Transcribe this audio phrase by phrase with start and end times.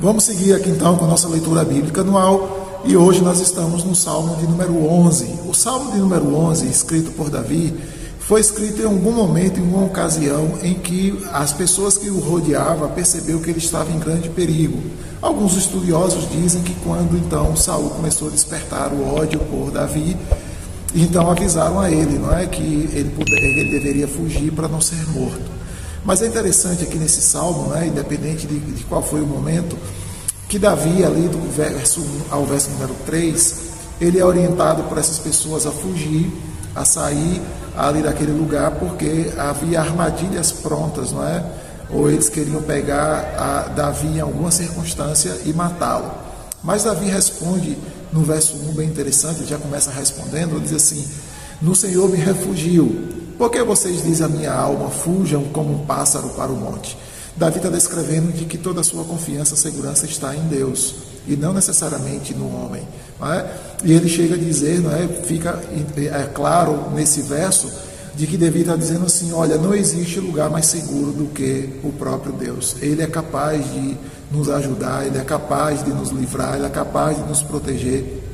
[0.00, 3.96] Vamos seguir aqui então com a nossa leitura bíblica anual e hoje nós estamos no
[3.96, 5.40] Salmo de número 11.
[5.48, 7.74] O Salmo de número 11, escrito por Davi,
[8.20, 12.88] foi escrito em algum momento, em uma ocasião em que as pessoas que o rodeavam
[12.90, 14.80] percebeu que ele estava em grande perigo.
[15.20, 20.16] Alguns estudiosos dizem que quando então Saul começou a despertar o ódio por Davi,
[20.94, 25.04] então avisaram a ele, não é que ele, puder, ele deveria fugir para não ser
[25.08, 25.57] morto.
[26.08, 29.76] Mas é interessante aqui nesse salmo, né, independente de, de qual foi o momento,
[30.48, 33.56] que Davi, ali do verso 1 ao verso número 3,
[34.00, 36.32] ele é orientado por essas pessoas a fugir,
[36.74, 37.42] a sair
[37.76, 41.44] ali daquele lugar, porque havia armadilhas prontas, não é?
[41.90, 46.10] Ou eles queriam pegar Davi em alguma circunstância e matá-lo.
[46.64, 47.76] Mas Davi responde
[48.14, 51.06] no verso 1, bem interessante, ele já começa respondendo, ele diz assim:
[51.60, 56.28] No Senhor me refugio, por que vocês dizem a minha alma, fujam como um pássaro
[56.30, 56.98] para o monte?
[57.36, 61.52] Davi está descrevendo de que toda a sua confiança segurança está em Deus e não
[61.52, 62.82] necessariamente no homem.
[63.22, 63.46] É?
[63.84, 65.06] E ele chega a dizer, não é?
[65.22, 65.62] fica
[65.96, 67.70] é claro nesse verso,
[68.16, 71.92] de que Davi está dizendo assim: olha, não existe lugar mais seguro do que o
[71.92, 72.74] próprio Deus.
[72.80, 73.96] Ele é capaz de
[74.32, 78.27] nos ajudar, ele é capaz de nos livrar, ele é capaz de nos proteger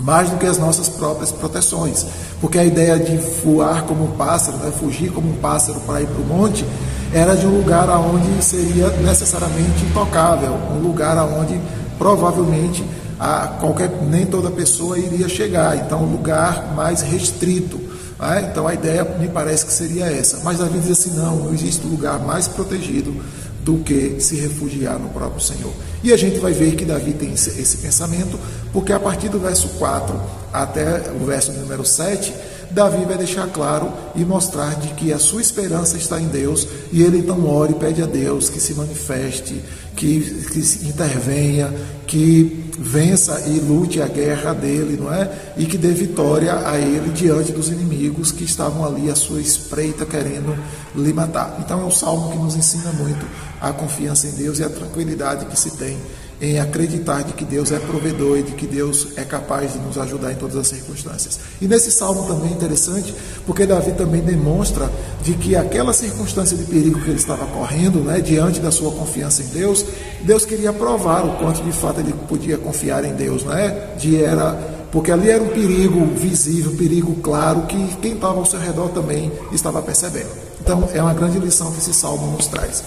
[0.00, 2.06] mais do que as nossas próprias proteções.
[2.40, 6.06] Porque a ideia de voar como um pássaro, né, fugir como um pássaro para ir
[6.06, 6.64] para o monte,
[7.12, 11.60] era de um lugar aonde seria necessariamente intocável, um lugar aonde
[11.98, 12.84] provavelmente
[13.18, 15.76] a qualquer nem toda pessoa iria chegar.
[15.76, 17.78] Então, um lugar mais restrito.
[18.18, 18.48] Né?
[18.50, 20.40] Então, a ideia me parece que seria essa.
[20.42, 23.14] Mas Davi diz assim: não, não existe lugar mais protegido
[23.64, 25.72] do que se refugiar no próprio Senhor.
[26.02, 28.38] E a gente vai ver que Davi tem esse, pensamento,
[28.72, 30.18] porque a partir do verso 4
[30.52, 32.32] até o verso número 7,
[32.70, 37.02] Davi vai deixar claro e mostrar de que a sua esperança está em Deus, e
[37.02, 39.60] ele então ora e pede a Deus que se manifeste,
[39.96, 41.72] que, que intervenha,
[42.06, 45.30] que vença e lute a guerra dele, não é?
[45.56, 50.06] E que dê vitória a ele diante dos inimigos que estavam ali à sua espreita
[50.06, 50.56] querendo
[50.94, 51.58] lhe matar.
[51.60, 53.26] Então é um salmo que nos ensina muito
[53.60, 55.98] a confiança em Deus e a tranquilidade que se tem
[56.40, 59.98] em acreditar de que Deus é provedor e de que Deus é capaz de nos
[59.98, 61.38] ajudar em todas as circunstâncias.
[61.60, 63.14] E nesse salmo também é interessante,
[63.46, 64.90] porque Davi também demonstra
[65.22, 69.42] de que aquela circunstância de perigo que ele estava correndo, né, diante da sua confiança
[69.42, 69.84] em Deus,
[70.22, 73.94] Deus queria provar o quanto de fato ele podia confiar em Deus, né?
[73.98, 78.44] De era porque ali era um perigo visível, um perigo claro que quem estava ao
[78.44, 80.30] seu redor também estava percebendo.
[80.60, 82.82] Então é uma grande lição que esse salmo nos traz.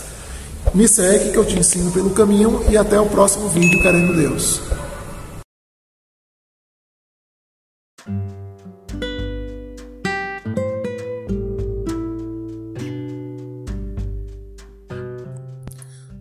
[0.75, 4.59] Me segue que eu te ensino pelo caminho e até o próximo vídeo, querendo Deus.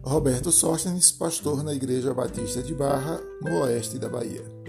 [0.03, 4.62] Roberto Sóstenes, pastor na Igreja Batista de Barra, no oeste da Bahia.